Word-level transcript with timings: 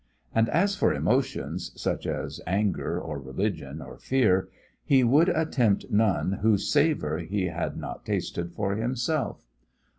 And 0.33 0.49
as 0.49 0.75
for 0.75 0.91
emotions 0.95 1.79
such 1.79 2.07
as 2.07 2.41
anger, 2.47 2.99
or 2.99 3.19
religion, 3.19 3.83
or 3.83 3.99
fear 3.99 4.49
he 4.83 5.03
would 5.03 5.29
attempt 5.29 5.91
none 5.91 6.39
whose 6.41 6.71
savour 6.73 7.19
he 7.19 7.49
had 7.49 7.77
not 7.77 8.03
tasted 8.03 8.51
for 8.51 8.75
himself. 8.75 9.45